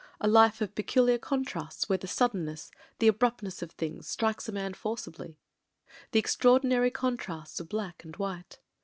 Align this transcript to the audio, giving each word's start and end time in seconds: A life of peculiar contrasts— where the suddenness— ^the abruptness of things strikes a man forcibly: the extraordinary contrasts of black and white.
A 0.19 0.27
life 0.27 0.61
of 0.61 0.73
peculiar 0.73 1.19
contrasts— 1.19 1.87
where 1.87 1.99
the 1.99 2.07
suddenness— 2.07 2.71
^the 2.99 3.07
abruptness 3.07 3.61
of 3.61 3.69
things 3.69 4.07
strikes 4.07 4.49
a 4.49 4.51
man 4.51 4.73
forcibly: 4.73 5.37
the 6.11 6.17
extraordinary 6.17 6.89
contrasts 6.89 7.59
of 7.59 7.69
black 7.69 8.03
and 8.03 8.15
white. 8.15 8.57